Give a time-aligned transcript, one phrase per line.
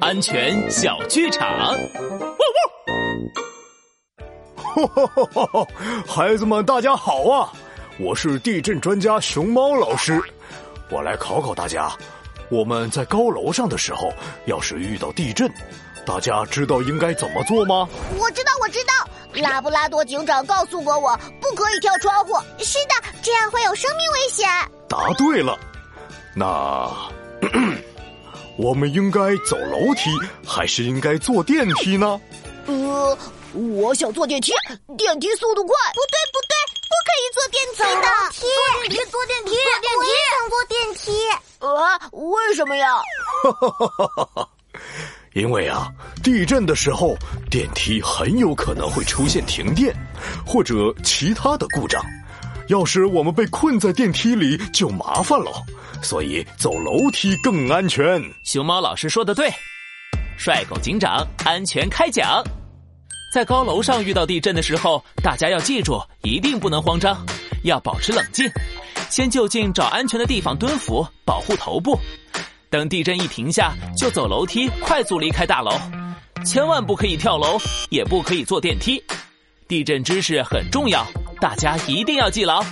[0.00, 1.46] 安全小剧场。
[6.06, 7.52] 孩子们，大家好啊！
[8.00, 10.18] 我是地震专家熊猫老师，
[10.90, 11.92] 我来考考大家：
[12.50, 14.10] 我们在高楼上的时候，
[14.46, 15.52] 要是遇到地震，
[16.06, 17.86] 大家知道应该怎么做吗？
[18.18, 18.92] 我知道，我知道。
[19.34, 22.34] 拉布拉多警长告诉过我，不可以跳窗户。
[22.58, 24.48] 是的，这样会有生命危险。
[24.88, 25.58] 答对了。
[26.34, 26.90] 那
[28.56, 30.10] 我们应该走楼梯，
[30.46, 32.20] 还是应该坐电梯呢？
[32.66, 33.18] 呃，
[33.54, 34.52] 我想坐电梯，
[34.96, 35.74] 电梯速度快。
[35.94, 36.54] 不对，不对，
[36.88, 38.08] 不可以坐电梯的。
[38.30, 38.44] 坐
[38.86, 39.96] 电梯，坐电梯，坐电梯。
[39.96, 41.04] 我也想坐电梯。
[41.60, 43.00] 啊，为什么呀？
[45.34, 45.88] 因为啊，
[46.22, 47.16] 地震的时候，
[47.50, 49.96] 电梯很有可能会出现停电，
[50.46, 52.04] 或者其他的故障。
[52.72, 55.52] 要是我们被困在电梯里，就麻烦了。
[56.02, 58.18] 所以走楼梯更安全。
[58.44, 59.52] 熊猫老师说的对，
[60.38, 62.42] 帅狗警长安全开讲。
[63.30, 67.14] 在高楼上遇到地震的时候，大家要记住，一定不能慌张，
[67.64, 68.50] 要保持冷静，
[69.10, 71.98] 先就近找安全的地方蹲伏，保护头部。
[72.70, 75.78] 等地震一停下，就走楼梯快速离开大楼，
[76.42, 77.58] 千万不可以跳楼，
[77.90, 79.02] 也不可以坐电梯。
[79.68, 81.06] 地震知识很重要，
[81.42, 82.62] 大家一定要记牢。